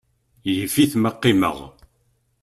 [0.53, 1.57] Yif-it ma qqimeɣ.